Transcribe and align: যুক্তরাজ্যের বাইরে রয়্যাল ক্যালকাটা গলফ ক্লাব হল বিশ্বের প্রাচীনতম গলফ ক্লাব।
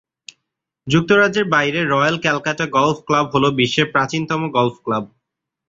যুক্তরাজ্যের 0.87 1.45
বাইরে 1.47 1.79
রয়্যাল 1.83 2.15
ক্যালকাটা 2.19 2.65
গলফ 2.75 2.97
ক্লাব 3.07 3.25
হল 3.33 3.43
বিশ্বের 3.59 3.87
প্রাচীনতম 3.93 4.41
গলফ 4.55 4.75
ক্লাব। 4.85 5.03